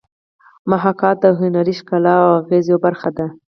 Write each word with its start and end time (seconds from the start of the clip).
محاکات 0.71 1.15
د 1.23 1.25
هنري 1.39 1.73
ښکلا 1.79 2.15
او 2.25 2.31
اغېز 2.41 2.65
یوه 2.71 2.81
برخه 2.85 3.09
ده 3.17 3.27